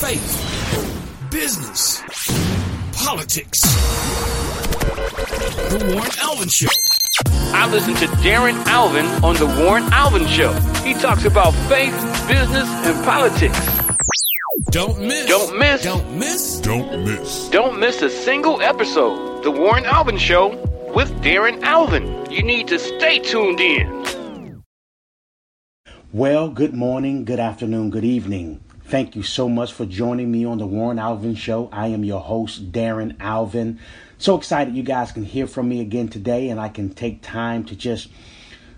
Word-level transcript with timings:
faith, 0.00 1.30
business, 1.30 2.00
politics. 3.04 3.60
The 5.68 5.92
Warren 5.92 6.10
Alvin 6.22 6.48
Show. 6.48 6.68
I 7.52 7.70
listen 7.70 7.94
to 7.96 8.06
Darren 8.22 8.56
Alvin 8.64 9.04
on 9.22 9.36
The 9.36 9.44
Warren 9.62 9.84
Alvin 9.92 10.26
Show. 10.26 10.54
He 10.84 10.94
talks 10.94 11.26
about 11.26 11.52
faith, 11.68 11.92
business, 12.26 12.66
and 12.86 13.04
politics. 13.04 13.60
Don't 14.70 14.98
miss. 15.00 15.26
Don't 15.26 15.58
miss. 15.58 15.82
Don't 15.82 16.18
miss. 16.18 16.60
Don't 16.60 17.04
miss. 17.04 17.48
Don't 17.50 17.78
miss 17.78 18.00
a 18.00 18.08
single 18.08 18.62
episode. 18.62 19.44
The 19.44 19.50
Warren 19.50 19.84
Alvin 19.84 20.16
Show 20.16 20.56
with 20.94 21.10
Darren 21.20 21.62
Alvin. 21.62 22.24
You 22.30 22.42
need 22.42 22.68
to 22.68 22.78
stay 22.78 23.18
tuned 23.18 23.60
in. 23.60 24.64
Well, 26.14 26.48
good 26.48 26.72
morning, 26.72 27.26
good 27.26 27.38
afternoon, 27.38 27.90
good 27.90 28.04
evening. 28.04 28.64
Thank 28.90 29.14
you 29.14 29.22
so 29.22 29.48
much 29.48 29.72
for 29.72 29.86
joining 29.86 30.32
me 30.32 30.44
on 30.44 30.58
the 30.58 30.66
Warren 30.66 30.98
Alvin 30.98 31.36
Show. 31.36 31.68
I 31.70 31.86
am 31.86 32.02
your 32.02 32.20
host, 32.20 32.72
Darren 32.72 33.14
Alvin. 33.20 33.78
So 34.18 34.36
excited 34.36 34.74
you 34.74 34.82
guys 34.82 35.12
can 35.12 35.24
hear 35.24 35.46
from 35.46 35.68
me 35.68 35.80
again 35.80 36.08
today, 36.08 36.48
and 36.48 36.58
I 36.58 36.70
can 36.70 36.90
take 36.92 37.22
time 37.22 37.62
to 37.66 37.76
just 37.76 38.08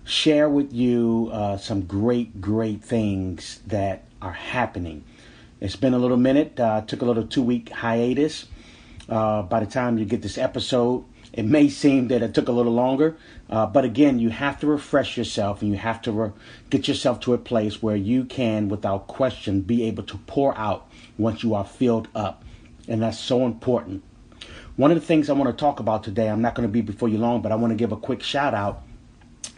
share 0.04 0.50
with 0.50 0.70
you 0.70 1.30
uh, 1.32 1.56
some 1.56 1.86
great, 1.86 2.42
great 2.42 2.84
things 2.84 3.60
that 3.68 4.04
are 4.20 4.34
happening. 4.34 5.02
It's 5.62 5.76
been 5.76 5.94
a 5.94 5.98
little 5.98 6.18
minute, 6.18 6.60
uh, 6.60 6.82
took 6.82 7.00
a 7.00 7.06
little 7.06 7.26
two 7.26 7.42
week 7.42 7.70
hiatus. 7.70 8.48
Uh, 9.08 9.40
by 9.40 9.60
the 9.60 9.66
time 9.66 9.96
you 9.96 10.04
get 10.04 10.20
this 10.20 10.36
episode, 10.36 11.06
it 11.32 11.44
may 11.44 11.68
seem 11.68 12.08
that 12.08 12.22
it 12.22 12.34
took 12.34 12.48
a 12.48 12.52
little 12.52 12.72
longer, 12.72 13.16
uh, 13.48 13.66
but 13.66 13.84
again, 13.84 14.18
you 14.18 14.28
have 14.30 14.60
to 14.60 14.66
refresh 14.66 15.16
yourself 15.16 15.62
and 15.62 15.70
you 15.70 15.78
have 15.78 16.02
to 16.02 16.12
re- 16.12 16.32
get 16.68 16.88
yourself 16.88 17.20
to 17.20 17.32
a 17.32 17.38
place 17.38 17.82
where 17.82 17.96
you 17.96 18.24
can, 18.24 18.68
without 18.68 19.06
question, 19.06 19.62
be 19.62 19.84
able 19.84 20.02
to 20.02 20.18
pour 20.26 20.56
out 20.58 20.88
once 21.16 21.42
you 21.42 21.54
are 21.54 21.64
filled 21.64 22.08
up. 22.14 22.44
And 22.86 23.02
that's 23.02 23.18
so 23.18 23.46
important. 23.46 24.02
One 24.76 24.90
of 24.90 25.00
the 25.00 25.06
things 25.06 25.30
I 25.30 25.34
want 25.34 25.50
to 25.50 25.58
talk 25.58 25.80
about 25.80 26.04
today, 26.04 26.28
I'm 26.28 26.42
not 26.42 26.54
going 26.54 26.68
to 26.68 26.72
be 26.72 26.80
before 26.80 27.08
you 27.08 27.18
long, 27.18 27.40
but 27.40 27.52
I 27.52 27.54
want 27.54 27.70
to 27.70 27.76
give 27.76 27.92
a 27.92 27.96
quick 27.96 28.22
shout 28.22 28.54
out 28.54 28.82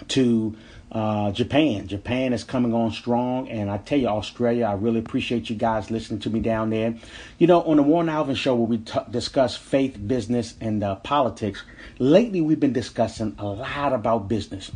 to 0.09 0.56
uh, 0.95 1.33
Japan. 1.33 1.89
Japan 1.89 2.33
is 2.33 2.45
coming 2.45 2.73
on 2.73 2.92
strong, 2.92 3.48
and 3.48 3.69
I 3.69 3.78
tell 3.78 3.98
you, 3.98 4.06
Australia, 4.06 4.67
I 4.67 4.75
really 4.75 5.00
appreciate 5.00 5.50
you 5.50 5.56
guys 5.56 5.91
listening 5.91 6.20
to 6.20 6.31
me 6.31 6.39
down 6.39 6.70
there. 6.70 6.95
You 7.39 7.48
know, 7.48 7.62
on 7.62 7.78
the 7.78 7.83
Warren 7.83 8.09
Alvin 8.09 8.37
Show, 8.37 8.55
where 8.55 8.69
we 8.69 8.78
t- 8.78 8.98
discuss 9.11 9.56
faith, 9.56 9.98
business, 10.06 10.55
and 10.61 10.84
uh, 10.84 10.95
politics, 10.97 11.65
lately 11.98 12.41
we've 12.41 12.61
been 12.61 12.72
discussing 12.72 13.34
a 13.39 13.47
lot 13.47 13.92
about 13.92 14.28
business. 14.28 14.70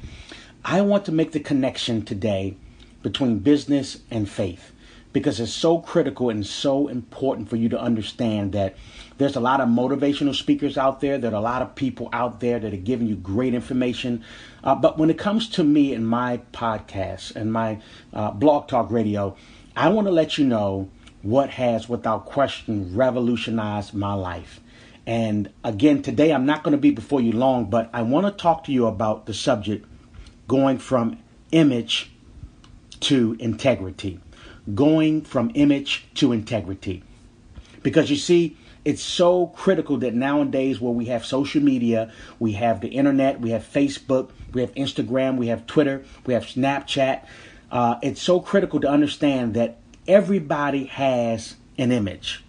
I 0.65 0.81
want 0.81 1.05
to 1.05 1.13
make 1.13 1.33
the 1.33 1.41
connection 1.41 2.05
today 2.05 2.57
between 3.03 3.39
business 3.39 4.01
and 4.11 4.29
faith 4.29 4.73
because 5.13 5.41
it's 5.41 5.53
so 5.53 5.79
critical 5.79 6.31
and 6.31 6.47
so 6.47 6.89
important 6.89 7.49
for 7.49 7.57
you 7.57 7.69
to 7.69 7.81
understand 7.81 8.53
that 8.53 8.77
there's 9.17 9.37
a 9.37 9.41
lot 9.41 9.61
of 9.61 9.69
motivational 9.69 10.35
speakers 10.35 10.79
out 10.79 11.01
there. 11.01 11.19
There 11.19 11.33
are 11.33 11.37
a 11.37 11.41
lot 11.41 11.63
of 11.63 11.75
people 11.75 12.09
out 12.13 12.41
there 12.41 12.59
that 12.59 12.73
are 12.73 12.77
giving 12.77 13.09
you 13.09 13.17
great 13.17 13.55
information. 13.55 14.23
Uh, 14.63 14.75
but 14.75 14.99
when 14.99 15.11
it 15.11 15.19
comes 15.19 15.49
to 15.51 15.65
me 15.65 15.93
and 15.95 16.07
my 16.07 16.41
podcast 16.53 17.35
and 17.35 17.53
my 17.53 17.81
uh, 18.13 18.31
blog 18.31 18.69
talk 18.69 18.91
radio, 18.91 19.37
I 19.77 19.89
want 19.89 20.07
to 20.07 20.13
let 20.13 20.39
you 20.39 20.45
know 20.45 20.91
what 21.23 21.51
has, 21.51 21.89
without 21.89 22.27
question, 22.27 22.95
revolutionized 22.95 23.95
my 23.95 24.15
life. 24.15 24.61
And 25.07 25.51
again, 25.65 26.03
today 26.03 26.33
I'm 26.33 26.47
not 26.47 26.63
going 26.63 26.73
to 26.73 26.79
be 26.79 26.91
before 26.91 27.21
you 27.21 27.33
long, 27.33 27.71
but 27.71 27.89
I 27.93 28.03
want 28.03 28.27
to 28.27 28.33
talk 28.33 28.65
to 28.65 28.73
you 28.73 28.87
about 28.87 29.27
the 29.27 29.35
subject 29.35 29.87
going 30.47 30.79
from 30.79 31.19
image 31.51 32.11
to 33.01 33.37
integrity. 33.41 34.21
Going 34.75 35.23
from 35.23 35.51
image 35.55 36.07
to 36.15 36.33
integrity. 36.33 37.03
Because 37.83 38.11
you 38.11 38.17
see, 38.17 38.57
it's 38.85 39.03
so 39.03 39.49
critical 39.49 39.99
that 39.99 40.15
nowadays 40.15 40.81
where 40.81 40.93
we 40.93 41.07
have 41.07 41.25
social 41.25 41.63
media, 41.63 42.13
we 42.39 42.53
have 42.53 42.81
the 42.81 42.89
internet, 42.89 43.41
we 43.41 43.51
have 43.51 43.63
Facebook, 43.63 44.31
we 44.53 44.61
have 44.61 44.75
Instagram, 44.75 45.37
we 45.37 45.49
have 45.49 45.67
Twitter, 45.67 46.05
we 46.25 46.35
have 46.35 46.45
Snapchat. 46.45 47.25
Uh, 47.71 47.97
it's 48.03 48.23
so 48.23 48.41
critical 48.41 48.81
to 48.81 48.89
understand 48.89 49.55
that 49.55 49.79
everybody 50.07 50.85
has 50.87 51.57
an 51.77 51.93
image. 51.93 52.43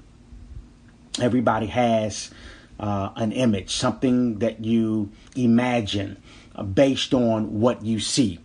Everybody 1.20 1.66
has 1.68 2.32
uh, 2.80 3.10
an 3.16 3.32
image, 3.32 3.76
something 3.76 4.40
that 4.40 4.64
you 4.64 5.12
imagine 5.36 6.22
uh, 6.56 6.64
based 6.64 7.14
on 7.14 7.60
what 7.60 7.84
you 7.84 8.00
see. 8.00 8.40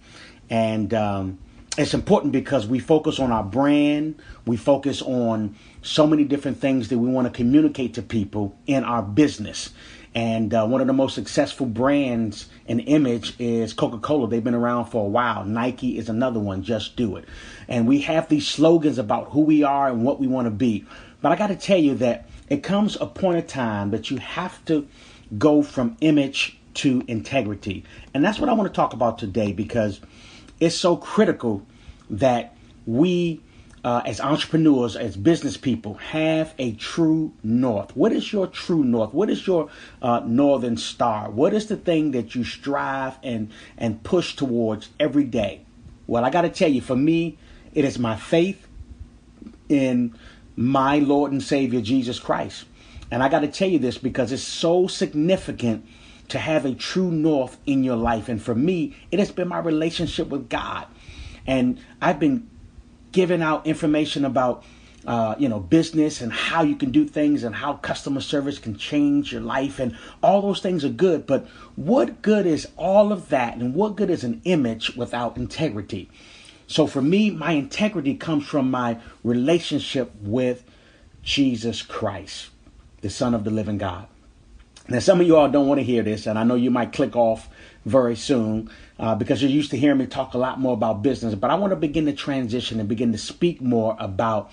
And 0.51 0.93
um, 0.93 1.39
it's 1.77 1.95
important 1.95 2.33
because 2.33 2.67
we 2.67 2.79
focus 2.79 3.19
on 3.19 3.33
our 3.33 3.43
brand, 3.43 4.21
we 4.47 4.57
focus 4.57 5.03
on 5.03 5.57
so 5.83 6.07
many 6.07 6.25
different 6.25 6.61
things 6.61 6.89
that 6.89 6.99
we 6.99 7.09
want 7.09 7.27
to 7.27 7.33
communicate 7.33 7.95
to 7.95 8.03
people 8.03 8.57
in 8.67 8.85
our 8.85 9.03
business. 9.03 9.71
And 10.15 10.55
uh, 10.55 10.65
one 10.67 10.81
of 10.81 10.87
the 10.87 10.93
most 10.93 11.17
successful 11.17 11.67
brands 11.67 12.49
and 12.69 12.81
image 12.81 13.35
is 13.41 13.73
Coca 13.73 13.99
Cola. 13.99 14.29
They've 14.29 14.45
been 14.45 14.55
around 14.55 14.87
for 14.87 15.05
a 15.05 15.09
while. 15.09 15.45
Nike 15.45 15.99
is 15.99 16.09
another 16.09 16.39
one. 16.39 16.63
Just 16.63 16.95
do 16.95 17.17
it. 17.17 17.25
And 17.67 17.89
we 17.89 18.03
have 18.03 18.29
these 18.29 18.47
slogans 18.47 18.99
about 18.99 19.33
who 19.33 19.41
we 19.41 19.65
are 19.65 19.89
and 19.89 20.05
what 20.05 20.21
we 20.21 20.29
want 20.29 20.47
to 20.47 20.53
be. 20.53 20.85
But 21.21 21.33
I 21.33 21.37
got 21.37 21.49
to 21.49 21.57
tell 21.57 21.79
you 21.79 21.97
that 21.97 22.29
it 22.49 22.63
comes 22.63 22.97
a 23.01 23.07
point 23.07 23.39
of 23.39 23.49
time 23.49 23.91
that 23.91 24.11
you 24.11 24.19
have 24.19 24.65
to 24.67 24.87
go 25.37 25.63
from 25.63 25.97
image 26.01 26.59
to 26.75 27.03
integrity. 27.09 27.85
And 28.13 28.25
that's 28.25 28.39
what 28.39 28.49
I 28.49 28.53
want 28.53 28.73
to 28.73 28.77
talk 28.77 28.93
about 28.93 29.19
today 29.19 29.53
because 29.53 30.01
it's 30.61 30.77
so 30.77 30.97
critical 30.97 31.67
that 32.11 32.57
we 32.87 33.41
uh, 33.85 34.01
as 34.07 34.19
entrepreneurs, 34.19 34.97
as 34.97 35.15
business 35.15 35.59
people, 35.59 35.95
have 35.95 36.55
a 36.59 36.73
true 36.73 37.35
north. 37.43 37.95
What 37.95 38.13
is 38.13 38.33
your 38.33 38.47
true 38.47 38.83
north? 38.83 39.13
What 39.13 39.29
is 39.29 39.47
your 39.47 39.69
uh, 40.01 40.23
northern 40.25 40.79
star? 40.79 41.31
What 41.31 41.53
is 41.53 41.67
the 41.67 41.77
thing 41.77 42.13
that 42.13 42.35
you 42.35 42.45
strive 42.45 43.19
and 43.23 43.51
and 43.77 44.03
push 44.03 44.37
towards 44.37 44.89
every 44.99 45.25
day? 45.25 45.67
Well, 46.07 46.25
I 46.25 46.31
got 46.31 46.43
to 46.43 46.49
tell 46.49 46.71
you, 46.71 46.81
for 46.81 46.97
me, 46.97 47.37
it 47.75 47.85
is 47.85 47.99
my 47.99 48.17
faith 48.17 48.67
in 49.69 50.15
my 50.57 50.99
Lord 50.99 51.33
and 51.33 51.43
Savior 51.43 51.83
Jesus 51.83 52.19
Christ. 52.19 52.65
And 53.11 53.23
I 53.23 53.29
got 53.29 53.41
to 53.41 53.49
tell 53.49 53.69
you 53.69 53.79
this 53.79 53.99
because 53.99 54.33
it's 54.33 54.43
so 54.43 54.87
significant 54.87 55.87
to 56.29 56.39
have 56.39 56.65
a 56.65 56.75
true 56.75 57.11
north 57.11 57.59
in 57.67 57.85
your 57.85 57.97
life. 57.97 58.29
And 58.29 58.43
for 58.43 58.55
me, 58.55 58.97
it 59.11 59.19
has 59.19 59.31
been 59.31 59.49
my 59.49 59.59
relationship 59.59 60.29
with 60.29 60.49
God. 60.49 60.87
And 61.47 61.79
I've 62.01 62.19
been 62.19 62.49
giving 63.13 63.43
out 63.43 63.67
information 63.67 64.25
about 64.25 64.65
uh, 65.07 65.35
you 65.39 65.51
know 65.51 65.61
business 65.61 66.23
and 66.23 66.33
how 66.33 66.63
you 66.63 66.75
can 66.75 66.91
do 66.91 67.07
things 67.07 67.45
and 67.45 67.55
how 67.55 67.75
customer 67.75 68.23
service 68.23 68.59
can 68.59 68.77
change 68.77 69.33
your 69.33 69.43
life. 69.43 69.79
And 69.79 69.97
all 70.23 70.41
those 70.41 70.61
things 70.61 70.85
are 70.85 70.89
good. 70.89 71.27
But 71.27 71.47
what 71.77 72.23
good 72.23 72.47
is 72.47 72.69
all 72.77 73.13
of 73.13 73.29
that? 73.29 73.57
And 73.57 73.75
what 73.75 73.97
good 73.97 74.09
is 74.09 74.25
an 74.25 74.41
image 74.45 74.97
without 74.97 75.37
integrity? 75.37 76.11
So 76.67 76.87
for 76.87 77.03
me 77.03 77.31
my 77.31 77.53
integrity 77.53 78.15
comes 78.15 78.47
from 78.47 78.71
my 78.71 78.99
relationship 79.23 80.13
with 80.21 80.65
jesus 81.23 81.81
christ 81.83 82.51
the 83.01 83.09
son 83.09 83.35
of 83.35 83.45
the 83.45 83.51
living 83.51 83.79
god 83.79 84.07
now 84.89 84.99
some 84.99 85.21
of 85.21 85.27
you 85.27 85.37
all 85.37 85.49
don't 85.49 85.67
want 85.67 85.79
to 85.79 85.85
hear 85.85 86.03
this 86.03 86.27
and 86.27 86.39
i 86.39 86.45
know 86.45 86.55
you 86.55 86.71
might 86.71 86.93
click 86.93 87.17
off 87.17 87.49
very 87.85 88.17
soon 88.17 88.71
uh, 88.99 89.15
because 89.15 89.43
you're 89.43 89.51
used 89.51 89.71
to 89.71 89.77
hearing 89.77 89.99
me 89.99 90.07
talk 90.07 90.35
a 90.35 90.39
lot 90.39 90.61
more 90.61 90.75
about 90.75 91.03
business. 91.03 91.35
But 91.35 91.51
I 91.51 91.55
want 91.55 91.73
to 91.73 91.77
begin 91.77 92.07
to 92.07 92.13
transition 92.13 92.81
and 92.81 92.89
begin 92.89 93.13
to 93.13 93.19
speak 93.19 93.61
more 93.61 93.97
about 93.99 94.51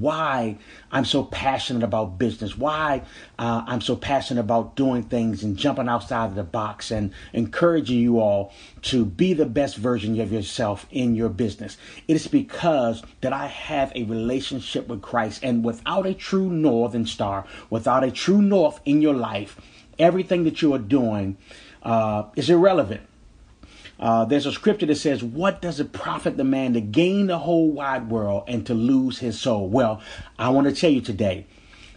why 0.00 0.58
I'm 0.90 1.04
so 1.04 1.24
passionate 1.24 1.82
about 1.82 2.18
business, 2.18 2.56
why 2.56 3.02
uh, 3.38 3.64
I'm 3.66 3.80
so 3.80 3.96
passionate 3.96 4.40
about 4.40 4.76
doing 4.76 5.02
things 5.02 5.42
and 5.42 5.56
jumping 5.56 5.88
outside 5.88 6.26
of 6.26 6.34
the 6.34 6.42
box 6.42 6.90
and 6.90 7.12
encouraging 7.32 7.98
you 7.98 8.18
all 8.18 8.52
to 8.82 9.04
be 9.04 9.32
the 9.32 9.46
best 9.46 9.76
version 9.76 10.20
of 10.20 10.32
yourself 10.32 10.86
in 10.90 11.14
your 11.14 11.28
business. 11.28 11.76
It 12.08 12.16
is 12.16 12.26
because 12.26 13.02
that 13.20 13.32
I 13.32 13.46
have 13.46 13.92
a 13.94 14.04
relationship 14.04 14.88
with 14.88 15.02
Christ, 15.02 15.40
and 15.42 15.64
without 15.64 16.06
a 16.06 16.14
true 16.14 16.50
northern 16.50 17.06
star, 17.06 17.46
without 17.70 18.04
a 18.04 18.10
true 18.10 18.42
north 18.42 18.80
in 18.84 19.00
your 19.00 19.14
life, 19.14 19.60
everything 19.98 20.44
that 20.44 20.60
you 20.60 20.74
are 20.74 20.78
doing 20.78 21.36
uh, 21.82 22.24
is 22.36 22.50
irrelevant. 22.50 23.02
Uh, 23.98 24.24
there's 24.24 24.46
a 24.46 24.52
scripture 24.52 24.86
that 24.86 24.96
says, 24.96 25.22
What 25.22 25.62
does 25.62 25.80
it 25.80 25.92
profit 25.92 26.36
the 26.36 26.44
man 26.44 26.74
to 26.74 26.80
gain 26.80 27.26
the 27.26 27.38
whole 27.38 27.70
wide 27.70 28.10
world 28.10 28.44
and 28.48 28.66
to 28.66 28.74
lose 28.74 29.18
his 29.18 29.40
soul? 29.40 29.68
Well, 29.68 30.00
I 30.38 30.50
want 30.50 30.66
to 30.66 30.74
tell 30.74 30.90
you 30.90 31.00
today 31.00 31.46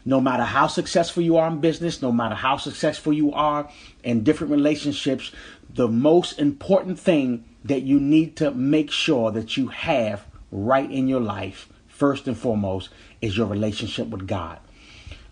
no 0.08 0.22
matter 0.22 0.44
how 0.44 0.68
successful 0.68 1.22
you 1.22 1.36
are 1.36 1.50
in 1.50 1.60
business, 1.60 2.02
no 2.02 2.14
matter 2.14 2.34
how 2.34 2.56
successful 2.56 3.12
you 3.12 3.34
are 3.34 3.70
in 4.06 4.24
different 4.24 4.52
relationships, 4.52 5.34
the 5.74 5.90
most 5.90 6.40
important 6.40 6.98
thing 6.98 7.44
that 7.66 7.82
you 7.82 8.00
need 8.00 8.38
to 8.38 8.52
make 8.52 8.90
sure 8.90 9.32
that 9.32 9.58
you 9.58 9.68
have 9.68 10.26
right 10.50 10.90
in 10.90 11.10
your 11.10 11.20
life, 11.20 11.68
first 11.90 12.26
and 12.26 12.38
foremost, 12.38 12.88
is 13.22 13.36
your 13.36 13.48
relationship 13.48 14.08
with 14.08 14.26
God. 14.26 14.60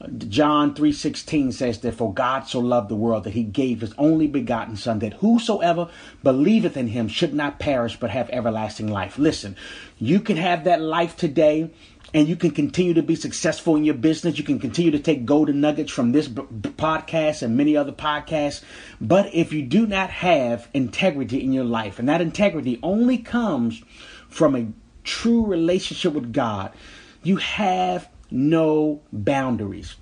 John 0.08 0.74
3:16 0.74 1.52
says 1.52 1.80
that 1.80 1.96
for 1.96 2.14
God 2.14 2.48
so 2.48 2.60
loved 2.60 2.90
the 2.90 2.96
world 2.96 3.24
that 3.24 3.34
he 3.34 3.44
gave 3.44 3.82
his 3.82 3.94
only 3.98 4.28
begotten 4.28 4.76
son 4.76 5.00
that 5.00 5.14
whosoever 5.14 5.90
believeth 6.24 6.78
in 6.78 6.88
him 6.88 7.08
should 7.08 7.34
not 7.34 7.60
perish 7.60 7.98
but 7.98 8.10
have 8.10 8.30
everlasting 8.30 8.88
life. 8.88 9.18
Listen, 9.18 9.56
you 9.98 10.20
can 10.20 10.38
have 10.38 10.64
that 10.64 10.82
life 10.82 11.16
today 11.16 11.70
and 12.14 12.28
you 12.28 12.36
can 12.36 12.52
continue 12.52 12.94
to 12.94 13.04
be 13.04 13.16
successful 13.16 13.76
in 13.76 13.84
your 13.84 13.96
business. 13.96 14.38
You 14.38 14.44
can 14.44 14.60
continue 14.60 14.92
to 14.92 15.00
take 15.00 15.26
golden 15.26 15.60
nuggets 15.60 15.92
from 15.92 16.12
this 16.12 16.28
b- 16.28 16.44
podcast 16.44 17.42
and 17.42 17.58
many 17.58 17.76
other 17.76 17.92
podcasts. 17.92 18.64
But 19.02 19.34
if 19.34 19.52
you 19.52 19.64
do 19.64 19.86
not 19.86 20.10
have 20.12 20.70
integrity 20.74 21.44
in 21.44 21.52
your 21.52 21.66
life, 21.66 22.00
and 22.00 22.08
that 22.08 22.22
integrity 22.22 22.80
only 22.84 23.18
comes 23.18 23.84
from 24.30 24.56
a 24.56 24.68
true 25.04 25.46
relationship 25.46 26.14
with 26.14 26.32
God, 26.32 26.72
you 27.24 27.38
have 27.38 28.08
no 28.32 29.02
boundaries. 29.12 29.96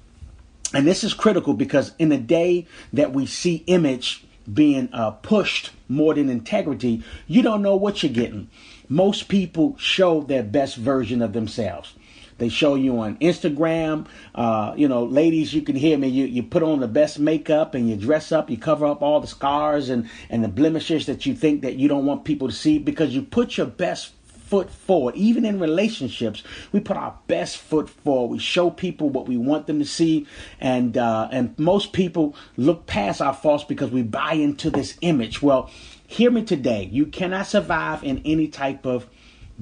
And 0.74 0.88
this 0.88 1.04
is 1.04 1.14
critical 1.14 1.54
because 1.54 1.94
in 2.00 2.10
the 2.10 2.18
day 2.18 2.66
that 2.94 3.14
we 3.14 3.26
see 3.26 3.64
image 3.68 4.26
being 4.52 4.90
uh, 4.92 5.12
pushed 5.12 5.72
more 5.88 6.14
than 6.16 6.30
integrity, 6.30 7.04
you 7.28 7.42
don't 7.42 7.62
know 7.62 7.76
what 7.76 8.02
you're 8.02 8.12
getting. 8.12 8.50
Most 8.90 9.28
people 9.28 9.76
show 9.78 10.22
their 10.22 10.44
best 10.44 10.76
version 10.76 11.22
of 11.22 11.34
themselves. 11.34 11.94
They 12.40 12.50
show 12.50 12.76
you 12.76 13.00
on 13.00 13.18
Instagram. 13.18 14.08
Uh, 14.34 14.74
you 14.76 14.88
know, 14.88 15.04
ladies, 15.06 15.54
you 15.54 15.62
can 15.62 15.76
hear 15.76 15.98
me. 15.98 16.08
You, 16.08 16.26
you 16.26 16.44
put 16.44 16.64
on 16.64 16.80
the 16.80 16.88
best 16.88 17.20
makeup 17.20 17.76
and 17.76 17.88
you 17.88 17.96
dress 17.96 18.32
up. 18.32 18.50
You 18.50 18.58
cover 18.58 18.86
up 18.86 19.02
all 19.02 19.20
the 19.20 19.28
scars 19.28 19.90
and, 19.90 20.10
and 20.30 20.44
the 20.44 20.48
blemishes 20.48 21.06
that 21.06 21.26
you 21.26 21.36
think 21.36 21.62
that 21.62 21.76
you 21.76 21.88
don't 21.88 22.06
want 22.06 22.26
people 22.26 22.48
to 22.48 22.54
see 22.54 22.80
because 22.80 23.14
you 23.14 23.22
put 23.22 23.58
your 23.58 23.68
best 23.68 24.12
foot 24.54 24.70
forward. 24.70 25.16
Even 25.16 25.46
in 25.46 25.60
relationships, 25.60 26.44
we 26.72 26.80
put 26.80 26.96
our 26.96 27.18
best 27.26 27.58
foot 27.58 27.90
forward. 27.90 28.34
We 28.34 28.38
show 28.38 28.70
people 28.70 29.10
what 29.10 29.28
we 29.28 29.36
want 29.36 29.66
them 29.66 29.80
to 29.80 29.86
see, 29.86 30.28
and 30.60 30.96
uh, 30.96 31.28
and 31.32 31.58
most 31.58 31.92
people 31.92 32.36
look 32.56 32.86
past 32.86 33.20
our 33.20 33.34
faults 33.34 33.64
because 33.64 33.90
we 33.90 34.04
buy 34.04 34.34
into 34.34 34.70
this 34.70 34.96
image. 35.02 35.42
Well, 35.42 35.72
hear 36.06 36.30
me 36.30 36.44
today. 36.44 36.88
You 36.92 37.08
cannot 37.08 37.48
survive 37.48 38.04
in 38.04 38.22
any 38.26 38.48
type 38.48 38.86
of 38.86 39.08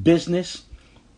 business 0.03 0.65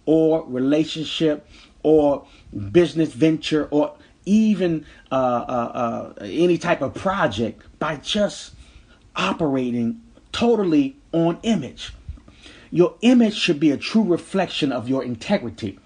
or 0.06 0.46
relationship 0.46 1.48
or 1.81 2.28
business 2.72 3.12
venture 3.12 3.68
or 3.72 3.96
even 4.28 4.86
uh, 5.12 5.16
uh, 5.16 6.14
uh, 6.20 6.24
any 6.25 6.60
type 6.60 6.84
of 6.84 6.94
project 6.94 7.64
by 7.80 7.96
just 7.96 8.54
operating 9.16 10.00
totally 10.31 10.96
on 11.12 11.40
image. 11.42 11.92
Your 12.74 12.96
image 13.02 13.36
should 13.36 13.60
be 13.60 13.70
a 13.70 13.78
true 13.78 14.02
reflection 14.02 14.72
of 14.72 14.90
your 14.90 15.04
integrity. 15.04 15.78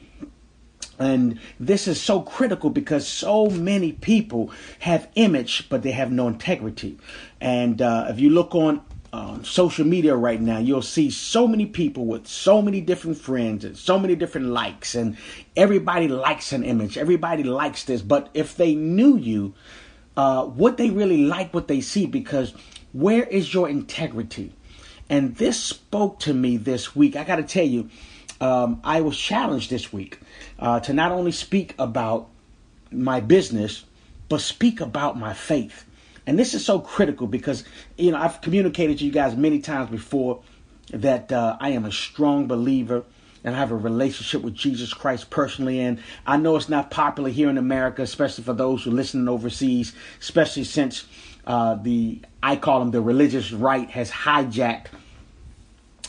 And 0.98 1.38
this 1.60 1.86
is 1.86 2.00
so 2.00 2.22
critical 2.22 2.69
because 2.69 3.06
so 3.06 3.50
many 3.50 3.92
people 3.92 4.51
have 4.80 5.10
image, 5.16 5.68
but 5.68 5.84
they 5.84 5.92
have 5.92 6.13
no 6.13 6.30
integrity. 6.30 6.98
And 7.42 7.81
uh, 7.81 8.06
if 8.07 8.22
you 8.22 8.30
look 8.30 8.56
on 8.56 8.80
uh, 9.12 9.44
social 9.44 9.86
media 9.86 10.16
right 10.16 10.39
now, 10.39 10.60
you'll 10.60 10.81
see 10.81 11.10
so 11.12 11.45
many 11.45 11.66
people 11.66 12.06
with 12.06 12.25
so 12.25 12.62
many 12.62 12.80
different 12.80 13.18
friends 13.18 13.66
and 13.66 13.75
so 13.75 14.00
many 14.00 14.16
different 14.16 14.48
likes, 14.48 14.95
and 14.95 15.18
everybody 15.57 16.07
likes 16.07 16.54
an 16.54 16.63
image. 16.63 16.98
Everybody 16.98 17.44
likes 17.44 17.84
this. 17.84 18.01
But 18.01 18.30
if 18.34 18.56
they 18.56 18.75
knew 18.75 19.18
you, 19.18 19.54
uh, 20.16 20.50
would 20.56 20.78
they 20.78 20.89
really 20.89 21.25
like 21.25 21.54
what 21.54 21.68
they 21.68 21.81
see? 21.81 22.06
Because 22.06 22.54
where 22.94 23.24
is 23.24 23.54
your 23.54 23.68
integrity? 23.68 24.54
And 25.09 25.36
this 25.36 25.59
spoke 25.59 26.19
to 26.21 26.33
me 26.33 26.57
this 26.57 26.95
week. 26.95 27.15
I 27.15 27.24
got 27.24 27.38
to 27.38 27.44
tell 27.44 27.65
you, 27.65 27.89
um, 28.42 28.81
I 28.83 29.01
was 29.01 29.18
challenged 29.18 29.69
this 29.69 29.92
week 29.92 30.19
uh, 30.59 30.80
to 30.81 30.94
not 30.94 31.12
only 31.12 31.31
speak 31.31 31.74
about 31.80 32.30
my 32.92 33.19
business, 33.19 33.86
but 34.30 34.42
speak 34.42 34.81
about 34.81 35.18
my 35.18 35.33
faith. 35.33 35.86
And 36.25 36.38
this 36.38 36.54
is 36.54 36.65
so 36.65 36.80
critical 36.80 37.25
because, 37.25 37.63
you 37.98 38.12
know, 38.12 38.18
I've 38.18 38.42
communicated 38.42 39.00
to 39.00 39.06
you 39.06 39.12
guys 39.12 39.36
many 39.36 39.59
times 39.59 39.89
before 39.89 40.42
that 40.92 41.31
uh, 41.31 41.57
I 41.60 41.69
am 41.69 41.86
a 41.86 41.92
strong 41.92 42.48
believer 42.48 43.03
and 43.44 43.56
I 43.56 43.60
have 43.60 43.71
a 43.71 43.77
relationship 43.77 44.42
with 44.42 44.53
Jesus 44.53 44.94
Christ 44.94 45.30
personally. 45.30 45.80
And 45.80 46.00
I 46.25 46.36
know 46.36 46.57
it's 46.57 46.68
not 46.68 46.92
popular 46.92 47.30
here 47.30 47.50
in 47.50 47.57
America, 47.57 48.01
especially 48.01 48.44
for 48.44 48.53
those 48.53 48.83
who 48.83 48.92
are 48.92 48.94
listening 48.94 49.30
overseas, 49.30 49.94
especially 50.19 50.65
since 50.65 51.06
uh, 51.48 51.76
the 51.76 52.22
I 52.44 52.58
call 52.58 52.80
them 52.80 52.92
the 52.92 53.02
religious 53.02 53.52
right 53.52 53.90
has 53.90 54.12
hijacked 54.12 54.88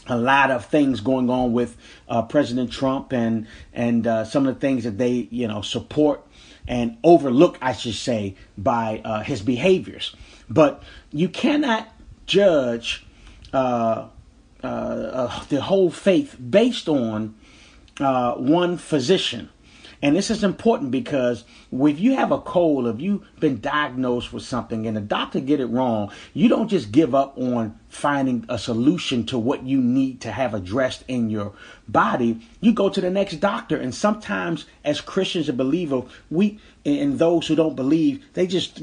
a 0.08 0.16
lot 0.16 0.50
of 0.50 0.64
things 0.66 1.00
going 1.00 1.30
on 1.30 1.52
with 1.52 1.76
uh, 2.08 2.22
President 2.22 2.72
Trump 2.72 3.12
and 3.12 3.46
and 3.72 4.06
uh, 4.06 4.24
some 4.24 4.46
of 4.46 4.54
the 4.54 4.60
things 4.60 4.84
that 4.84 4.98
they 4.98 5.28
you 5.30 5.46
know 5.46 5.62
support 5.62 6.26
and 6.66 6.98
overlook, 7.02 7.56
I 7.62 7.72
should 7.72 7.94
say, 7.94 8.34
by 8.58 9.00
uh, 9.02 9.22
his 9.22 9.40
behaviors. 9.40 10.14
But 10.50 10.82
you 11.10 11.30
cannot 11.30 11.88
judge 12.26 13.06
uh, 13.54 14.08
uh, 14.62 15.44
the 15.46 15.62
whole 15.62 15.90
faith 15.90 16.36
based 16.38 16.88
on 16.88 17.36
one 17.98 18.76
physician. 18.76 19.50
And 20.00 20.14
this 20.14 20.30
is 20.30 20.44
important 20.44 20.90
because 20.90 21.44
if 21.72 21.98
you 21.98 22.14
have 22.14 22.30
a 22.30 22.40
cold, 22.40 22.86
if 22.86 23.00
you've 23.00 23.26
been 23.40 23.60
diagnosed 23.60 24.32
with 24.32 24.44
something 24.44 24.86
and 24.86 24.96
the 24.96 25.00
doctor 25.00 25.40
get 25.40 25.60
it 25.60 25.66
wrong, 25.66 26.12
you 26.34 26.48
don't 26.48 26.68
just 26.68 26.92
give 26.92 27.14
up 27.14 27.36
on 27.36 27.78
finding 27.88 28.44
a 28.48 28.58
solution 28.58 29.26
to 29.26 29.38
what 29.38 29.64
you 29.64 29.80
need 29.80 30.20
to 30.20 30.30
have 30.30 30.54
addressed 30.54 31.04
in 31.08 31.30
your 31.30 31.52
body. 31.88 32.40
You 32.60 32.72
go 32.72 32.88
to 32.88 33.00
the 33.00 33.10
next 33.10 33.36
doctor. 33.36 33.76
And 33.76 33.94
sometimes 33.94 34.66
as 34.84 35.00
Christians 35.00 35.48
and 35.48 35.58
believers, 35.58 36.04
we 36.30 36.60
and 36.84 37.18
those 37.18 37.46
who 37.46 37.56
don't 37.56 37.76
believe, 37.76 38.24
they 38.34 38.46
just 38.46 38.80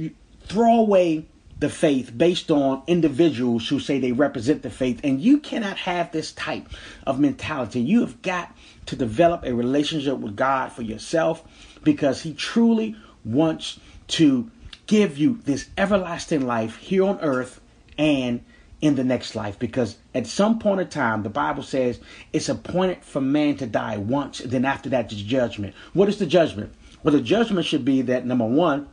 throw 0.48 0.80
away 0.80 1.26
the 1.58 1.70
faith 1.70 2.12
based 2.16 2.52
on 2.52 2.84
individuals 2.86 3.70
who 3.70 3.80
say 3.80 4.00
they 4.00 4.12
represent 4.12 4.62
the 4.62 4.70
faith. 4.70 5.00
And 5.04 5.22
you 5.22 5.40
cannot 5.40 5.78
have 5.78 6.12
this 6.12 6.34
type 6.34 6.68
of 7.08 7.20
mentality. 7.20 7.80
You 7.80 8.02
have 8.02 8.22
got 8.22 8.54
to 8.88 8.96
develop 8.96 9.44
a 9.44 9.54
relationship 9.54 10.18
with 10.18 10.36
God 10.36 10.72
for 10.72 10.82
yourself 10.82 11.44
because 11.84 12.22
He 12.22 12.34
truly 12.34 12.96
wants 13.24 13.80
to 14.08 14.50
give 14.88 15.18
you 15.18 15.40
this 15.46 15.70
everlasting 15.78 16.46
life 16.46 16.78
here 16.78 17.04
on 17.04 17.20
earth 17.22 17.60
and 17.98 18.44
in 18.82 18.96
the 18.96 19.04
next 19.04 19.36
life. 19.36 19.58
Because 19.58 19.98
at 20.14 20.28
some 20.28 20.60
point 20.60 20.82
in 20.82 20.88
time, 20.88 21.24
the 21.24 21.30
Bible 21.30 21.64
says 21.64 22.00
it's 22.34 22.50
appointed 22.50 23.04
for 23.04 23.22
man 23.22 23.58
to 23.58 23.66
die 23.66 23.98
once, 23.98 24.40
then 24.40 24.66
after 24.66 24.90
that, 24.90 25.12
it's 25.12 25.22
judgment. 25.22 25.74
What 25.94 26.10
is 26.10 26.18
the 26.18 26.26
judgment? 26.26 26.74
Well, 27.04 27.14
the 27.14 27.22
judgment 27.22 27.66
should 27.66 27.86
be 27.86 28.02
that 28.04 28.26
number 28.26 28.46
one, 28.46 28.88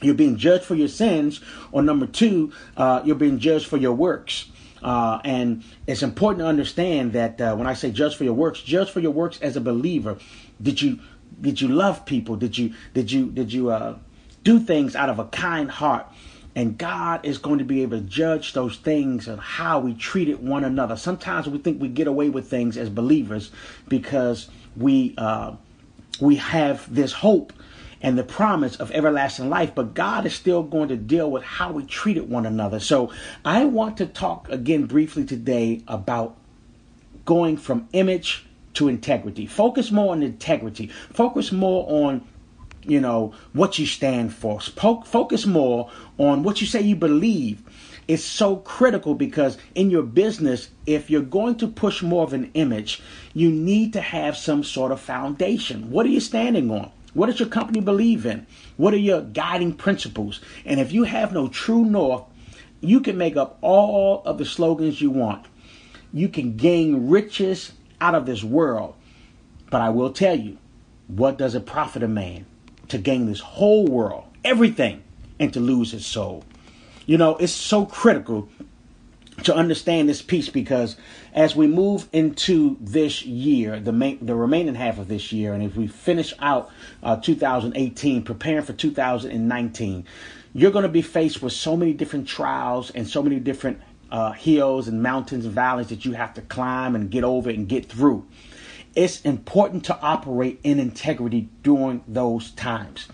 you're 0.00 0.14
being 0.14 0.36
judged 0.36 0.64
for 0.64 0.74
your 0.74 0.88
sins, 0.88 1.40
or 1.72 1.82
number 1.82 2.06
two, 2.06 2.52
uh, 2.76 3.02
you're 3.04 3.16
being 3.16 3.38
judged 3.38 3.66
for 3.66 3.76
your 3.76 3.92
works. 3.92 4.50
Uh, 4.82 5.20
and 5.24 5.64
it's 5.86 6.02
important 6.02 6.40
to 6.40 6.46
understand 6.46 7.12
that 7.12 7.40
uh, 7.40 7.54
when 7.56 7.66
I 7.66 7.74
say 7.74 7.90
judge 7.90 8.16
for 8.16 8.24
your 8.24 8.34
works, 8.34 8.60
judge 8.60 8.90
for 8.90 9.00
your 9.00 9.10
works 9.10 9.38
as 9.40 9.56
a 9.56 9.60
believer. 9.60 10.18
Did 10.60 10.80
you 10.80 10.98
did 11.40 11.60
you 11.60 11.68
love 11.68 12.04
people? 12.04 12.36
Did 12.36 12.56
you 12.56 12.74
did 12.94 13.10
you 13.10 13.30
did 13.30 13.52
you 13.52 13.70
uh, 13.70 13.98
do 14.44 14.58
things 14.58 14.96
out 14.96 15.08
of 15.08 15.18
a 15.18 15.24
kind 15.26 15.70
heart? 15.70 16.06
And 16.54 16.76
God 16.76 17.24
is 17.24 17.38
going 17.38 17.58
to 17.58 17.64
be 17.64 17.82
able 17.82 17.98
to 17.98 18.04
judge 18.04 18.52
those 18.52 18.78
things 18.78 19.28
and 19.28 19.38
how 19.38 19.78
we 19.78 19.94
treated 19.94 20.42
one 20.42 20.64
another. 20.64 20.96
Sometimes 20.96 21.48
we 21.48 21.58
think 21.58 21.80
we 21.80 21.88
get 21.88 22.08
away 22.08 22.30
with 22.30 22.50
things 22.50 22.76
as 22.76 22.88
believers 22.88 23.52
because 23.88 24.48
we 24.76 25.14
uh, 25.18 25.52
we 26.20 26.36
have 26.36 26.92
this 26.92 27.12
hope 27.12 27.52
and 28.00 28.16
the 28.16 28.24
promise 28.24 28.76
of 28.76 28.90
everlasting 28.92 29.48
life, 29.48 29.74
but 29.74 29.94
God 29.94 30.24
is 30.26 30.34
still 30.34 30.62
going 30.62 30.88
to 30.88 30.96
deal 30.96 31.30
with 31.30 31.42
how 31.42 31.72
we 31.72 31.84
treated 31.84 32.28
one 32.28 32.46
another. 32.46 32.80
So 32.80 33.12
I 33.44 33.64
want 33.64 33.96
to 33.98 34.06
talk 34.06 34.48
again 34.48 34.86
briefly 34.86 35.24
today 35.24 35.82
about 35.88 36.36
going 37.24 37.56
from 37.56 37.88
image 37.92 38.46
to 38.74 38.88
integrity. 38.88 39.46
Focus 39.46 39.90
more 39.90 40.12
on 40.12 40.22
integrity. 40.22 40.86
Focus 41.12 41.50
more 41.52 41.84
on 42.06 42.24
you 42.84 43.00
know 43.00 43.34
what 43.52 43.78
you 43.78 43.86
stand 43.86 44.32
for. 44.32 44.60
Focus 44.60 45.44
more 45.44 45.90
on 46.16 46.42
what 46.42 46.60
you 46.60 46.66
say 46.66 46.80
you 46.80 46.96
believe. 46.96 47.62
It's 48.06 48.24
so 48.24 48.56
critical 48.56 49.14
because 49.14 49.58
in 49.74 49.90
your 49.90 50.02
business, 50.02 50.70
if 50.86 51.10
you're 51.10 51.20
going 51.20 51.56
to 51.56 51.68
push 51.68 52.02
more 52.02 52.22
of 52.24 52.32
an 52.32 52.50
image, 52.54 53.02
you 53.34 53.50
need 53.50 53.92
to 53.92 54.00
have 54.00 54.36
some 54.36 54.64
sort 54.64 54.92
of 54.92 55.00
foundation. 55.00 55.90
What 55.90 56.06
are 56.06 56.10
you 56.10 56.20
standing 56.20 56.70
on? 56.70 56.90
What 57.14 57.26
does 57.26 57.40
your 57.40 57.48
company 57.48 57.80
believe 57.80 58.26
in? 58.26 58.46
What 58.76 58.94
are 58.94 58.98
your 58.98 59.22
guiding 59.22 59.74
principles? 59.74 60.40
And 60.64 60.78
if 60.78 60.92
you 60.92 61.04
have 61.04 61.32
no 61.32 61.48
true 61.48 61.84
north, 61.84 62.24
you 62.80 63.00
can 63.00 63.16
make 63.16 63.36
up 63.36 63.58
all 63.60 64.22
of 64.24 64.38
the 64.38 64.44
slogans 64.44 65.00
you 65.00 65.10
want. 65.10 65.46
You 66.12 66.28
can 66.28 66.56
gain 66.56 67.08
riches 67.08 67.72
out 68.00 68.14
of 68.14 68.26
this 68.26 68.44
world. 68.44 68.94
But 69.70 69.80
I 69.80 69.90
will 69.90 70.12
tell 70.12 70.38
you, 70.38 70.58
what 71.08 71.38
does 71.38 71.54
it 71.54 71.66
profit 71.66 72.02
a 72.02 72.08
man 72.08 72.46
to 72.88 72.98
gain 72.98 73.26
this 73.26 73.40
whole 73.40 73.86
world, 73.86 74.24
everything, 74.44 75.02
and 75.38 75.52
to 75.52 75.60
lose 75.60 75.92
his 75.92 76.06
soul? 76.06 76.44
You 77.06 77.18
know, 77.18 77.36
it's 77.36 77.52
so 77.52 77.86
critical 77.86 78.48
to 79.44 79.54
understand 79.54 80.08
this 80.08 80.22
piece 80.22 80.48
because 80.48 80.96
as 81.32 81.54
we 81.54 81.66
move 81.66 82.08
into 82.12 82.76
this 82.80 83.24
year, 83.24 83.78
the 83.78 83.92
main, 83.92 84.24
the 84.24 84.34
remaining 84.34 84.74
half 84.74 84.98
of 84.98 85.08
this 85.08 85.32
year, 85.32 85.54
and 85.54 85.62
if 85.62 85.76
we 85.76 85.86
finish 85.86 86.34
out 86.40 86.70
uh, 87.02 87.16
2018, 87.16 88.22
preparing 88.22 88.64
for 88.64 88.72
2019, 88.72 90.04
you're 90.54 90.70
going 90.70 90.82
to 90.82 90.88
be 90.88 91.02
faced 91.02 91.42
with 91.42 91.52
so 91.52 91.76
many 91.76 91.92
different 91.92 92.26
trials 92.26 92.90
and 92.90 93.06
so 93.06 93.22
many 93.22 93.38
different 93.38 93.80
uh, 94.10 94.32
hills 94.32 94.88
and 94.88 95.02
mountains 95.02 95.44
and 95.44 95.54
valleys 95.54 95.88
that 95.88 96.04
you 96.04 96.12
have 96.12 96.34
to 96.34 96.42
climb 96.42 96.94
and 96.94 97.10
get 97.10 97.24
over 97.24 97.50
and 97.50 97.68
get 97.68 97.86
through. 97.86 98.26
It's 98.94 99.20
important 99.20 99.84
to 99.84 100.00
operate 100.00 100.58
in 100.64 100.80
integrity 100.80 101.48
during 101.62 102.02
those 102.08 102.50
times 102.52 103.06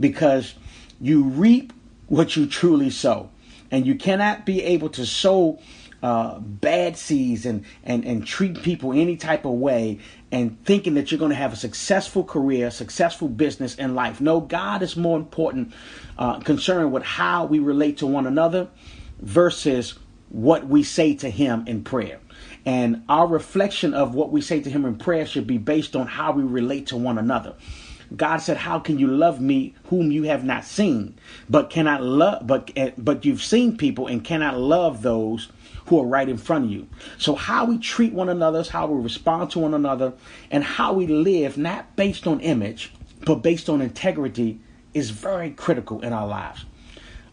because 0.00 0.54
you 1.00 1.22
reap 1.22 1.72
what 2.08 2.34
you 2.34 2.46
truly 2.46 2.90
sow 2.90 3.30
and 3.70 3.86
you 3.86 3.94
cannot 3.94 4.46
be 4.46 4.62
able 4.62 4.88
to 4.90 5.06
sow 5.06 5.58
uh, 6.02 6.38
bad 6.38 6.96
seeds 6.96 7.44
and, 7.44 7.64
and, 7.82 8.04
and 8.04 8.26
treat 8.26 8.62
people 8.62 8.92
any 8.92 9.16
type 9.16 9.44
of 9.44 9.52
way 9.52 9.98
and 10.30 10.64
thinking 10.64 10.94
that 10.94 11.10
you're 11.10 11.18
going 11.18 11.30
to 11.30 11.36
have 11.36 11.52
a 11.52 11.56
successful 11.56 12.22
career, 12.22 12.70
successful 12.70 13.28
business 13.28 13.74
in 13.74 13.94
life. 13.94 14.20
No, 14.20 14.40
God 14.40 14.82
is 14.82 14.96
more 14.96 15.16
important 15.16 15.72
uh, 16.18 16.38
concerned 16.40 16.92
with 16.92 17.02
how 17.02 17.46
we 17.46 17.58
relate 17.58 17.96
to 17.98 18.06
one 18.06 18.26
another 18.26 18.68
versus 19.20 19.98
what 20.28 20.68
we 20.68 20.82
say 20.82 21.14
to 21.14 21.30
Him 21.30 21.64
in 21.66 21.82
prayer. 21.82 22.20
And 22.64 23.02
our 23.08 23.26
reflection 23.26 23.94
of 23.94 24.14
what 24.14 24.30
we 24.30 24.40
say 24.40 24.60
to 24.60 24.70
Him 24.70 24.84
in 24.84 24.96
prayer 24.96 25.26
should 25.26 25.46
be 25.46 25.58
based 25.58 25.96
on 25.96 26.06
how 26.06 26.32
we 26.32 26.42
relate 26.42 26.88
to 26.88 26.96
one 26.96 27.18
another. 27.18 27.54
God 28.16 28.38
said, 28.38 28.56
"How 28.56 28.78
can 28.78 28.98
you 28.98 29.06
love 29.06 29.40
me 29.40 29.74
whom 29.84 30.10
you 30.10 30.24
have 30.24 30.44
not 30.44 30.64
seen, 30.64 31.18
but 31.48 31.70
cannot 31.70 32.02
love 32.02 32.46
but 32.46 32.70
eh, 32.76 32.90
but 32.96 33.24
you've 33.24 33.42
seen 33.42 33.76
people 33.76 34.06
and 34.06 34.24
cannot 34.24 34.58
love 34.58 35.02
those 35.02 35.48
who 35.86 36.00
are 36.00 36.06
right 36.06 36.28
in 36.28 36.38
front 36.38 36.66
of 36.66 36.70
you." 36.70 36.86
So 37.18 37.34
how 37.34 37.66
we 37.66 37.78
treat 37.78 38.12
one 38.12 38.28
another, 38.28 38.64
how 38.64 38.86
we 38.86 39.02
respond 39.02 39.50
to 39.52 39.58
one 39.58 39.74
another, 39.74 40.14
and 40.50 40.64
how 40.64 40.92
we 40.92 41.06
live 41.06 41.58
not 41.58 41.96
based 41.96 42.26
on 42.26 42.40
image, 42.40 42.92
but 43.24 43.36
based 43.36 43.68
on 43.68 43.80
integrity 43.82 44.60
is 44.94 45.10
very 45.10 45.50
critical 45.50 46.00
in 46.00 46.12
our 46.12 46.26
lives. 46.26 46.64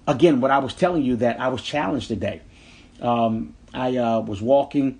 Again, 0.08 0.41
what 0.41 0.51
I 0.51 0.60
was 0.60 0.74
telling 0.74 1.03
you 1.03 1.15
that 1.17 1.39
I 1.39 1.48
was 1.48 1.62
challenged 1.62 2.10
today. 2.10 2.41
Um, 3.01 3.55
I 3.74 3.98
uh, 3.98 4.20
was 4.22 4.41
walking 4.41 5.00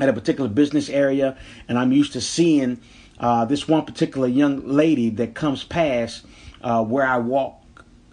at 0.00 0.08
a 0.08 0.12
particular 0.12 0.48
business 0.48 0.88
area, 0.88 1.36
and 1.68 1.78
I'm 1.78 1.92
used 1.92 2.12
to 2.14 2.20
seeing 2.20 2.80
uh, 3.20 3.44
this 3.44 3.66
one 3.66 3.84
particular 3.84 4.28
young 4.28 4.66
lady 4.66 5.10
that 5.10 5.34
comes 5.34 5.64
past 5.64 6.24
uh, 6.62 6.84
where 6.84 7.06
I 7.06 7.18
walk 7.18 7.60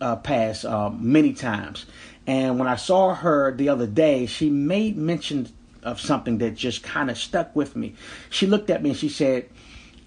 uh, 0.02 0.16
past 0.18 0.66
uh, 0.66 0.90
many 0.90 1.34
times. 1.34 1.86
And 2.28 2.58
when 2.58 2.68
I 2.68 2.76
saw 2.76 3.14
her 3.14 3.52
the 3.52 3.70
other 3.70 3.88
day, 3.88 4.26
she 4.26 4.50
made 4.50 4.98
mention 4.98 5.48
of 5.84 6.02
something 6.02 6.40
that 6.40 6.56
just 6.56 6.84
kind 6.84 7.12
of 7.12 7.18
stuck 7.18 7.56
with 7.56 7.76
me. 7.76 7.94
She 8.30 8.48
looked 8.48 8.70
at 8.70 8.82
me 8.82 8.90
and 8.90 9.00
she 9.00 9.10
said, 9.10 9.48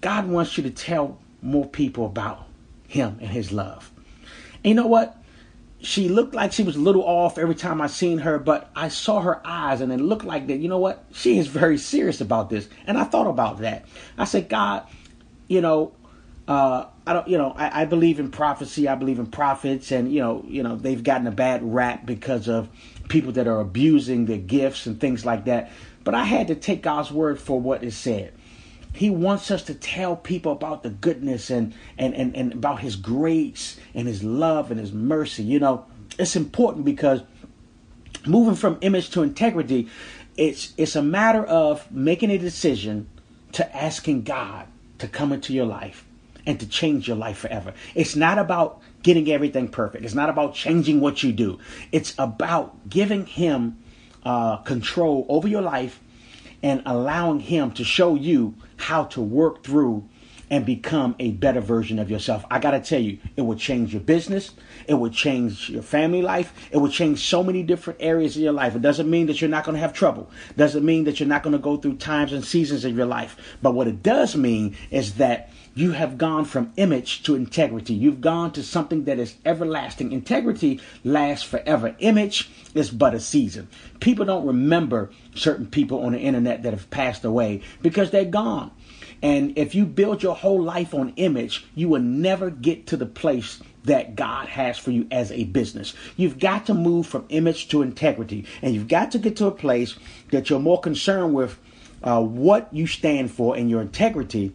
God 0.01 0.27
wants 0.27 0.57
you 0.57 0.63
to 0.63 0.69
tell 0.69 1.17
more 1.41 1.65
people 1.65 2.05
about 2.05 2.45
Him 2.87 3.17
and 3.21 3.29
His 3.29 3.51
love. 3.51 3.89
And 4.63 4.71
you 4.71 4.73
know 4.75 4.87
what? 4.87 5.15
She 5.81 6.09
looked 6.09 6.35
like 6.35 6.51
she 6.51 6.63
was 6.63 6.75
a 6.75 6.79
little 6.79 7.03
off 7.03 7.37
every 7.37 7.55
time 7.55 7.81
I 7.81 7.87
seen 7.87 8.19
her, 8.19 8.37
but 8.37 8.69
I 8.75 8.89
saw 8.89 9.21
her 9.21 9.41
eyes 9.45 9.81
and 9.81 9.91
it 9.91 9.99
looked 9.99 10.25
like 10.25 10.47
that, 10.47 10.57
you 10.57 10.67
know 10.67 10.77
what? 10.77 11.05
She 11.13 11.37
is 11.37 11.47
very 11.47 11.77
serious 11.77 12.19
about 12.19 12.49
this. 12.49 12.67
And 12.85 12.97
I 12.97 13.05
thought 13.05 13.27
about 13.27 13.59
that. 13.59 13.85
I 14.17 14.25
said, 14.25 14.49
God, 14.49 14.85
you 15.47 15.61
know, 15.61 15.93
uh, 16.49 16.87
I 17.05 17.13
don't, 17.13 17.27
you 17.27 17.37
know, 17.37 17.53
I, 17.55 17.83
I 17.83 17.85
believe 17.85 18.19
in 18.19 18.31
prophecy. 18.31 18.87
I 18.87 18.95
believe 18.95 19.19
in 19.19 19.27
prophets, 19.27 19.91
and 19.91 20.11
you 20.11 20.19
know, 20.19 20.43
you 20.47 20.63
know, 20.63 20.75
they've 20.75 21.03
gotten 21.03 21.27
a 21.27 21.31
bad 21.31 21.61
rap 21.63 22.07
because 22.07 22.47
of 22.47 22.69
people 23.07 23.31
that 23.33 23.47
are 23.47 23.59
abusing 23.59 24.25
their 24.25 24.39
gifts 24.39 24.87
and 24.87 24.99
things 24.99 25.25
like 25.25 25.45
that. 25.45 25.71
But 26.03 26.15
I 26.15 26.23
had 26.23 26.47
to 26.47 26.55
take 26.55 26.81
God's 26.81 27.11
word 27.11 27.39
for 27.39 27.61
what 27.61 27.83
it 27.83 27.93
said. 27.93 28.33
He 28.99 29.09
wants 29.09 29.49
us 29.49 29.63
to 29.63 29.73
tell 29.73 30.17
people 30.17 30.51
about 30.51 30.83
the 30.83 30.89
goodness 30.89 31.49
and, 31.49 31.73
and, 31.97 32.13
and, 32.13 32.35
and 32.35 32.51
about 32.51 32.81
His 32.81 32.97
grace 32.97 33.79
and 33.93 34.09
His 34.09 34.25
love 34.25 34.71
and 34.71 34.79
His 34.79 34.91
mercy. 34.91 35.41
You 35.41 35.57
know, 35.57 35.85
it's 36.17 36.35
important 36.35 36.83
because 36.83 37.21
moving 38.27 38.55
from 38.55 38.77
image 38.81 39.09
to 39.11 39.23
integrity, 39.23 39.87
it's 40.35 40.73
it's 40.75 40.97
a 40.97 41.01
matter 41.01 41.45
of 41.45 41.89
making 41.89 42.29
a 42.29 42.37
decision 42.37 43.07
to 43.53 43.73
asking 43.73 44.23
God 44.23 44.67
to 44.97 45.07
come 45.07 45.31
into 45.31 45.53
your 45.53 45.65
life 45.65 46.05
and 46.45 46.59
to 46.59 46.67
change 46.67 47.07
your 47.07 47.15
life 47.15 47.37
forever. 47.37 47.73
It's 47.95 48.17
not 48.17 48.37
about 48.37 48.81
getting 49.01 49.31
everything 49.31 49.69
perfect. 49.69 50.03
It's 50.03 50.13
not 50.13 50.27
about 50.27 50.55
changing 50.55 50.99
what 50.99 51.23
you 51.23 51.31
do. 51.31 51.59
It's 51.93 52.13
about 52.17 52.89
giving 52.89 53.27
Him 53.27 53.77
uh, 54.25 54.57
control 54.57 55.25
over 55.29 55.47
your 55.47 55.61
life 55.61 56.01
and 56.61 56.81
allowing 56.85 57.39
Him 57.39 57.71
to 57.71 57.83
show 57.83 58.15
you 58.15 58.55
how 58.77 59.05
to 59.05 59.21
work 59.21 59.63
through 59.63 60.07
and 60.49 60.65
become 60.65 61.15
a 61.19 61.31
better 61.31 61.61
version 61.61 61.99
of 61.99 62.09
yourself. 62.09 62.43
I 62.49 62.59
got 62.59 62.71
to 62.71 62.79
tell 62.79 62.99
you, 62.99 63.19
it 63.37 63.41
will 63.41 63.55
change 63.55 63.93
your 63.93 64.01
business. 64.01 64.51
It 64.87 64.95
will 64.95 65.11
change 65.11 65.69
your 65.69 65.83
family 65.83 66.21
life. 66.21 66.53
It 66.71 66.77
will 66.77 66.89
change 66.89 67.19
so 67.19 67.43
many 67.43 67.61
different 67.61 67.99
areas 68.01 68.35
of 68.35 68.41
your 68.41 68.53
life. 68.53 68.75
It 68.75 68.81
doesn't 68.81 69.09
mean 69.09 69.27
that 69.27 69.41
you're 69.41 69.49
not 69.49 69.63
going 69.63 69.75
to 69.75 69.81
have 69.81 69.93
trouble. 69.93 70.29
Doesn't 70.57 70.83
mean 70.83 71.03
that 71.03 71.19
you're 71.19 71.29
not 71.29 71.43
going 71.43 71.53
to 71.53 71.59
go 71.59 71.77
through 71.77 71.97
times 71.97 72.33
and 72.33 72.43
seasons 72.43 72.83
of 72.83 72.97
your 72.97 73.05
life. 73.05 73.37
But 73.61 73.75
what 73.75 73.87
it 73.87 74.01
does 74.01 74.35
mean 74.35 74.75
is 74.89 75.15
that 75.15 75.51
you 75.73 75.91
have 75.91 76.17
gone 76.17 76.45
from 76.45 76.73
image 76.77 77.23
to 77.23 77.35
integrity. 77.35 77.93
You've 77.93 78.21
gone 78.21 78.51
to 78.53 78.63
something 78.63 79.05
that 79.05 79.19
is 79.19 79.35
everlasting. 79.45 80.11
Integrity 80.11 80.81
lasts 81.03 81.45
forever. 81.45 81.95
Image 81.99 82.49
is 82.73 82.91
but 82.91 83.13
a 83.13 83.19
season. 83.19 83.67
People 83.99 84.25
don't 84.25 84.45
remember 84.45 85.09
certain 85.35 85.67
people 85.67 86.03
on 86.03 86.13
the 86.13 86.19
internet 86.19 86.63
that 86.63 86.73
have 86.73 86.89
passed 86.89 87.23
away 87.23 87.61
because 87.81 88.11
they're 88.11 88.25
gone. 88.25 88.71
And 89.21 89.57
if 89.57 89.75
you 89.75 89.85
build 89.85 90.23
your 90.23 90.35
whole 90.35 90.61
life 90.61 90.93
on 90.93 91.13
image, 91.17 91.65
you 91.75 91.89
will 91.89 92.01
never 92.01 92.49
get 92.49 92.87
to 92.87 92.97
the 92.97 93.05
place 93.05 93.61
that 93.83 94.15
God 94.15 94.47
has 94.47 94.77
for 94.77 94.91
you 94.91 95.07
as 95.11 95.31
a 95.31 95.45
business. 95.45 95.93
You've 96.15 96.39
got 96.39 96.65
to 96.67 96.73
move 96.73 97.07
from 97.07 97.25
image 97.29 97.69
to 97.69 97.81
integrity, 97.81 98.45
and 98.61 98.73
you've 98.73 98.87
got 98.87 99.11
to 99.11 99.19
get 99.19 99.35
to 99.37 99.47
a 99.47 99.51
place 99.51 99.95
that 100.31 100.49
you're 100.49 100.59
more 100.59 100.79
concerned 100.79 101.33
with 101.33 101.57
uh, 102.03 102.21
what 102.21 102.69
you 102.71 102.87
stand 102.87 103.31
for 103.31 103.55
and 103.55 103.69
your 103.69 103.81
integrity 103.81 104.53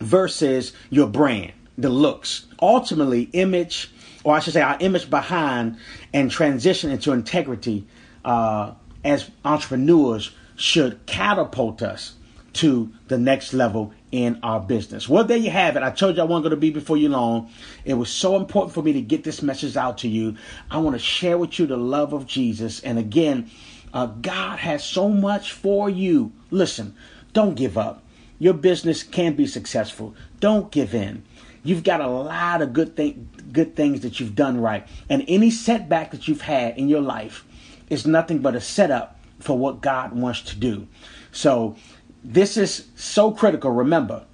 versus 0.00 0.72
your 0.90 1.06
brand, 1.06 1.52
the 1.76 1.90
looks. 1.90 2.46
Ultimately, 2.60 3.22
image, 3.32 3.90
or 4.24 4.34
I 4.34 4.40
should 4.40 4.52
say, 4.52 4.62
our 4.62 4.76
image 4.80 5.10
behind 5.10 5.76
and 6.12 6.30
transition 6.30 6.90
into 6.90 7.12
integrity 7.12 7.86
uh, 8.24 8.72
as 9.04 9.30
entrepreneurs 9.44 10.32
should 10.56 11.06
catapult 11.06 11.82
us 11.82 12.14
to 12.54 12.90
the 13.06 13.18
next 13.18 13.52
level 13.52 13.92
in 14.10 14.38
our 14.42 14.58
business. 14.58 15.08
Well, 15.08 15.24
there 15.24 15.36
you 15.36 15.50
have 15.50 15.76
it. 15.76 15.82
I 15.82 15.90
told 15.90 16.16
you 16.16 16.22
I 16.22 16.24
wasn't 16.24 16.44
going 16.44 16.50
to 16.50 16.56
be 16.56 16.70
before 16.70 16.96
you 16.96 17.08
long. 17.08 17.50
It 17.84 17.94
was 17.94 18.10
so 18.10 18.36
important 18.36 18.74
for 18.74 18.82
me 18.82 18.92
to 18.94 19.00
get 19.00 19.22
this 19.22 19.42
message 19.42 19.76
out 19.76 19.98
to 19.98 20.08
you. 20.08 20.34
I 20.70 20.78
want 20.78 20.94
to 20.94 20.98
share 20.98 21.38
with 21.38 21.58
you 21.58 21.66
the 21.66 21.76
love 21.76 22.12
of 22.12 22.26
Jesus. 22.26 22.80
And 22.80 22.98
again, 22.98 23.50
uh, 23.92 24.06
God 24.06 24.58
has 24.58 24.84
so 24.84 25.08
much 25.08 25.52
for 25.52 25.88
you. 25.88 26.32
Listen, 26.50 26.96
don't 27.32 27.54
give 27.54 27.78
up. 27.78 28.02
Your 28.38 28.54
business 28.54 29.02
can 29.02 29.34
be 29.34 29.46
successful. 29.46 30.14
Don't 30.40 30.70
give 30.70 30.94
in. 30.94 31.24
You've 31.64 31.82
got 31.82 32.00
a 32.00 32.08
lot 32.08 32.62
of 32.62 32.72
good 32.72 32.96
thing, 32.96 33.28
good 33.52 33.74
things 33.74 34.00
that 34.00 34.20
you've 34.20 34.34
done 34.34 34.60
right, 34.60 34.86
and 35.08 35.24
any 35.28 35.50
setback 35.50 36.12
that 36.12 36.28
you've 36.28 36.40
had 36.40 36.78
in 36.78 36.88
your 36.88 37.00
life 37.00 37.44
is 37.90 38.06
nothing 38.06 38.38
but 38.38 38.54
a 38.54 38.60
setup 38.60 39.18
for 39.40 39.58
what 39.58 39.80
God 39.80 40.12
wants 40.12 40.42
to 40.42 40.56
do. 40.56 40.86
So 41.32 41.76
this 42.22 42.56
is 42.56 42.88
so 42.94 43.32
critical. 43.32 43.70
Remember, 43.70 44.24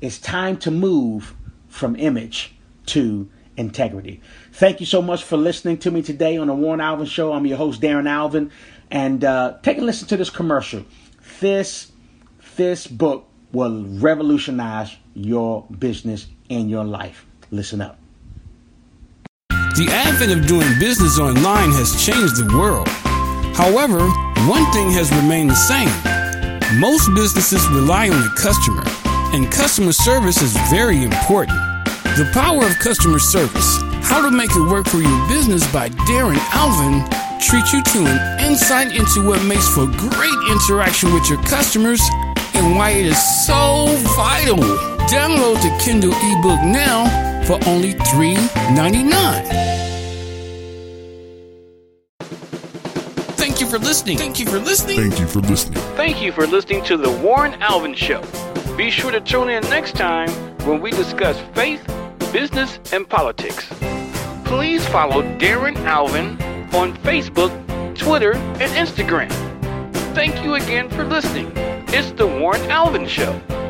it's 0.00 0.18
time 0.18 0.56
to 0.58 0.70
move 0.70 1.34
from 1.68 1.96
image 1.96 2.54
to 2.86 3.28
integrity. 3.56 4.20
Thank 4.52 4.80
you 4.80 4.86
so 4.86 5.00
much 5.00 5.24
for 5.24 5.36
listening 5.36 5.78
to 5.78 5.90
me 5.90 6.02
today 6.02 6.36
on 6.36 6.48
the 6.48 6.54
Warren 6.54 6.80
Alvin 6.80 7.06
Show. 7.06 7.32
I'm 7.32 7.46
your 7.46 7.56
host, 7.56 7.80
Darren 7.80 8.08
Alvin. 8.08 8.50
And 8.90 9.24
uh, 9.24 9.58
take 9.62 9.78
a 9.78 9.80
listen 9.80 10.08
to 10.08 10.16
this 10.16 10.30
commercial. 10.30 10.84
This, 11.40 11.90
this 12.56 12.86
book 12.86 13.28
will 13.56 13.84
revolutionize 13.98 14.96
your 15.14 15.64
business 15.78 16.26
and 16.50 16.68
your 16.68 16.84
life. 16.84 17.24
Listen 17.50 17.80
up. 17.80 17.98
The 19.48 19.88
advent 19.90 20.32
of 20.32 20.46
doing 20.46 20.68
business 20.78 21.18
online 21.18 21.70
has 21.72 22.04
changed 22.04 22.36
the 22.36 22.46
world. 22.56 22.88
However, 23.56 24.00
one 24.48 24.70
thing 24.72 24.90
has 24.92 25.10
remained 25.12 25.50
the 25.50 25.54
same 25.54 25.88
most 26.74 27.08
businesses 27.14 27.66
rely 27.68 28.10
on 28.10 28.20
the 28.20 28.34
customer, 28.36 28.82
and 29.32 29.50
customer 29.50 29.92
service 29.92 30.42
is 30.42 30.52
very 30.68 31.04
important. 31.04 31.56
The 32.18 32.28
Power 32.34 32.66
of 32.66 32.78
Customer 32.80 33.18
Service 33.18 33.78
How 34.02 34.20
to 34.20 34.30
Make 34.30 34.50
It 34.50 34.68
Work 34.68 34.86
for 34.88 34.98
Your 34.98 35.28
Business 35.28 35.62
by 35.72 35.88
Darren 36.10 36.36
Alvin 36.52 37.00
treats 37.40 37.72
you 37.72 37.82
to 37.82 37.98
an 38.04 38.44
insight 38.44 38.94
into 38.94 39.24
what 39.24 39.42
makes 39.44 39.68
for 39.68 39.86
great 39.86 40.40
interaction 40.50 41.14
with 41.14 41.30
your 41.30 41.40
customers 41.44 42.02
and 42.56 42.76
why 42.76 42.90
it 42.90 43.06
is 43.06 43.46
so 43.46 43.86
vital. 44.16 44.58
Download 45.08 45.56
the 45.62 45.76
Kindle 45.84 46.12
ebook 46.12 46.62
now 46.64 47.06
for 47.44 47.58
only 47.68 47.94
$3.99. 47.94 49.66
for 53.78 53.84
listening. 53.84 54.16
Thank 54.16 54.40
you 54.40 54.46
for 54.46 54.58
listening. 54.58 54.96
Thank 54.96 55.20
you 55.20 55.26
for 55.26 55.40
listening. 55.40 55.80
Thank 55.96 56.22
you 56.22 56.32
for 56.32 56.46
listening 56.46 56.82
to 56.84 56.96
The 56.96 57.10
Warren 57.10 57.54
Alvin 57.60 57.94
Show. 57.94 58.22
Be 58.76 58.90
sure 58.90 59.10
to 59.10 59.20
tune 59.20 59.50
in 59.50 59.62
next 59.64 59.96
time 59.96 60.30
when 60.64 60.80
we 60.80 60.90
discuss 60.90 61.38
faith, 61.54 61.84
business, 62.32 62.78
and 62.92 63.08
politics. 63.08 63.66
Please 64.44 64.86
follow 64.86 65.22
Darren 65.38 65.76
Alvin 65.84 66.40
on 66.74 66.96
Facebook, 66.98 67.52
Twitter, 67.96 68.34
and 68.34 68.72
Instagram. 68.72 69.30
Thank 70.14 70.42
you 70.42 70.54
again 70.54 70.88
for 70.88 71.04
listening. 71.04 71.65
It's 71.98 72.12
The 72.12 72.26
Warren 72.26 72.60
Alvin 72.70 73.06
Show. 73.06 73.65